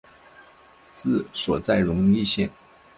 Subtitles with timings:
[0.95, 2.49] 治所在荣懿县。